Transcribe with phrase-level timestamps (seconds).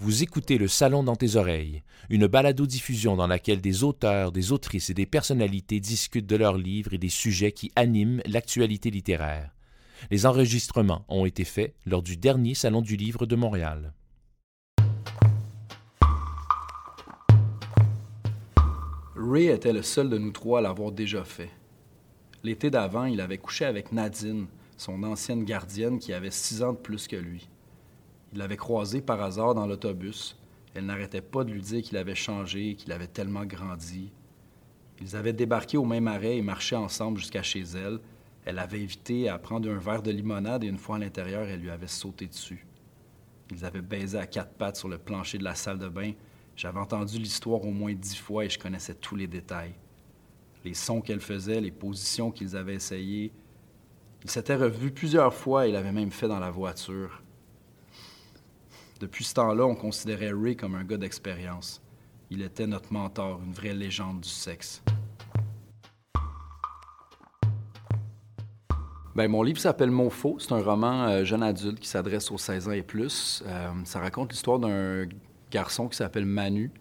[0.00, 4.90] Vous écoutez Le Salon dans tes oreilles, une balado-diffusion dans laquelle des auteurs, des autrices
[4.90, 9.50] et des personnalités discutent de leurs livres et des sujets qui animent l'actualité littéraire.
[10.12, 13.92] Les enregistrements ont été faits lors du dernier Salon du Livre de Montréal.
[19.16, 21.50] Ray était le seul de nous trois à l'avoir déjà fait.
[22.44, 24.46] L'été d'avant, il avait couché avec Nadine,
[24.76, 27.48] son ancienne gardienne qui avait six ans de plus que lui.
[28.32, 30.36] Il l'avait croisée par hasard dans l'autobus.
[30.74, 34.12] Elle n'arrêtait pas de lui dire qu'il avait changé, qu'il avait tellement grandi.
[35.00, 38.00] Ils avaient débarqué au même arrêt et marché ensemble jusqu'à chez elle.
[38.44, 41.60] Elle l'avait invité à prendre un verre de limonade et une fois à l'intérieur, elle
[41.60, 42.66] lui avait sauté dessus.
[43.50, 46.12] Ils avaient baisé à quatre pattes sur le plancher de la salle de bain.
[46.56, 49.74] J'avais entendu l'histoire au moins dix fois et je connaissais tous les détails.
[50.64, 53.32] Les sons qu'elle faisait, les positions qu'ils avaient essayées.
[54.24, 57.22] Ils s'étaient revus plusieurs fois et l'avaient même fait dans la voiture.
[59.00, 61.80] Depuis ce temps-là, on considérait Ray comme un gars d'expérience.
[62.30, 64.82] Il était notre mentor, une vraie légende du sexe.
[69.14, 70.38] Ben, mon livre s'appelle Mon Faux.
[70.40, 73.44] C'est un roman euh, jeune adulte qui s'adresse aux 16 ans et plus.
[73.46, 75.06] Euh, ça raconte l'histoire d'un
[75.52, 76.72] garçon qui s'appelle Manu,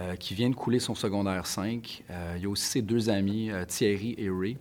[0.00, 2.02] euh, qui vient de couler son secondaire 5.
[2.36, 4.58] il y a aussi ses deux amis, Thierry et Ray.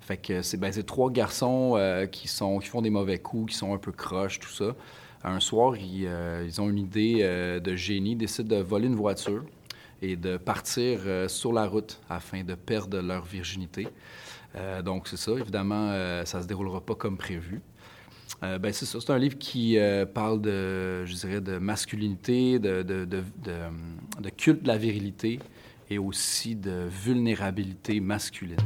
[0.00, 1.78] Fait que c'est ben, trois garçons
[2.12, 4.74] qui, sont, qui font des mauvais coups, qui sont un peu croches, tout ça
[5.24, 8.94] un soir, euh, ils, ont une idée euh, de génie, ils décident de voler une
[8.94, 9.44] voiture
[10.02, 13.88] et de partir euh, sur la route afin de perdre leur virginité.
[14.84, 15.32] donc, c'est ça.
[15.32, 15.90] Évidemment,
[16.24, 17.60] ça ne se déroulera pas comme prévu.
[18.40, 18.98] ben, c'est ça.
[19.12, 19.76] Un livre qui
[20.14, 25.40] parle de, je masculinité, de, de, culte de la virilité
[25.90, 28.56] et aussi de vulnérabilité masculine.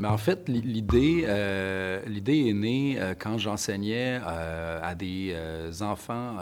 [0.00, 5.34] Mais en fait, l'idée, euh, l'idée est née euh, quand j'enseignais euh, à des
[5.82, 6.36] enfants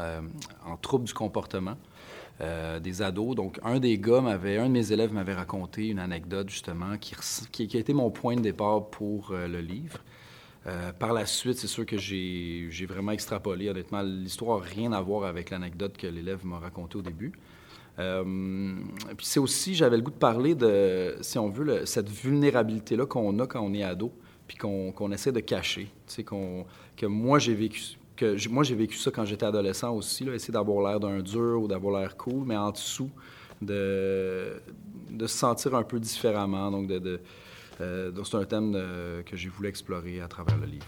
[0.65, 1.77] en trouble du comportement,
[2.81, 3.37] des ados.
[3.37, 7.15] Donc, un des gars m'avait, un de mes élèves m'avait raconté une anecdote justement qui,
[7.53, 10.01] qui, a été mon point de départ pour le livre.
[10.99, 13.69] par la suite, c'est sûr que j'ai vraiment extrapolé.
[13.69, 17.33] Honnêtement, l'histoire n'a rien à voir avec l'anecdote que l'élève m'a racontée au début.
[17.99, 18.25] Euh,
[19.17, 23.39] puis c'est aussi, j'avais le goût de parler de, si on veut, cette vulnérabilité-là qu'on
[23.39, 24.13] a quand on est ado,
[24.47, 25.89] puis qu'on essaie de cacher.
[26.07, 26.65] Tu qu'on,
[26.97, 27.83] que moi, j'ai vécu
[28.15, 31.63] que moi, j'ai vécu ça quand j'étais adolescent aussi, là, essayer d'avoir l'air d'un dur
[31.63, 33.11] ou d'avoir l'air cool, mais en dessous,
[33.61, 34.61] de,
[35.11, 36.71] de se sentir un peu différemment.
[36.71, 37.21] Donc, de,
[37.81, 38.73] euh, c'est un thème
[39.25, 40.87] que j'ai voulu explorer à travers le livre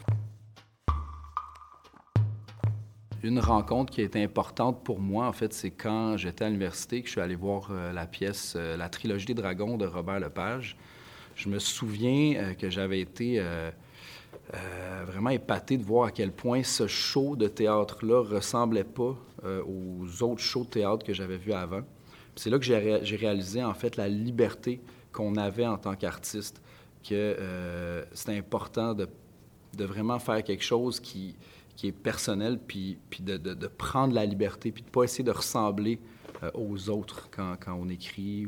[3.25, 7.01] une rencontre qui a été importante pour moi, en fait, c'est quand j'étais à l'université
[7.01, 10.21] que je suis allé voir euh, la pièce euh, La trilogie des dragons de Robert
[10.21, 10.77] Lepage.
[11.35, 13.43] Je me souviens euh, que j'avais été
[15.07, 20.43] vraiment épaté de voir à quel point ce show de théâtre-là ressemblait pas aux autres
[20.43, 21.81] shows de théâtre que j'avais vus avant.
[22.37, 24.81] C'est là que j'ai réalisé, en fait, la liberté
[25.13, 26.61] qu'on avait en tant qu'artiste,
[27.09, 29.09] que c'était important de,
[29.79, 31.35] vraiment faire quelque chose qui
[31.77, 35.25] qui est personnel, puis, puis de, de, prendre la liberté, puis de ne pas essayer
[35.25, 36.01] de ressembler
[36.43, 38.47] euh, aux autres quand, quand on écrit.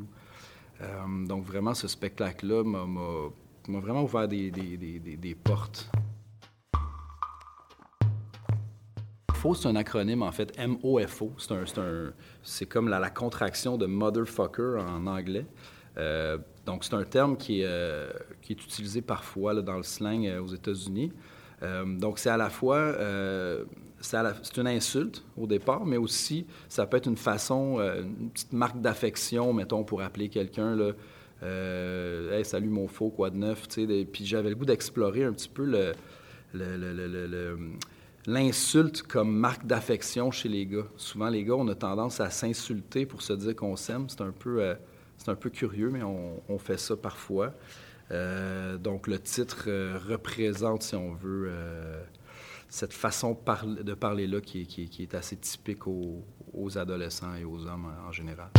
[0.81, 5.91] Euh, donc vraiment, ce spectacle-là m'a vraiment ouvert des, des, des, des portes.
[9.47, 11.33] MOFO, c'est un acronyme, en fait, M-O-F-O.
[12.43, 15.47] C'est comme la, contraction de motherfucker en anglais.
[15.99, 18.07] Euh, donc, c'est un terme qui est,
[18.43, 21.13] qui est utilisé parfois dans le slang aux États-Unis.
[21.63, 23.65] Euh, donc, c'est à la fois, euh,
[24.01, 24.19] c'est
[24.59, 28.81] une insulte au départ, mais aussi, ça peut être une façon, euh, une petite marque
[28.81, 30.93] d'affection, mettons, pour appeler quelqu'un, là,
[31.43, 34.05] hey, salut mon faux, quoi de neuf, tu sais.
[34.05, 35.93] Puis j'avais le goût d'explorer un petit peu
[38.27, 40.87] l'insulte comme marque d'affection chez les gars.
[40.97, 44.09] Souvent, les gars, on a tendance à s'insulter pour se dire qu'on s'aime.
[44.09, 44.75] C'est un peu,
[45.27, 47.55] un peu curieux, mais on, fait ça parfois.
[48.11, 52.03] Euh, donc le titre euh, représente, si on veut, euh,
[52.69, 56.25] cette façon de parler-là qui, est assez typique aux,
[56.77, 58.51] adolescents et aux hommes en général.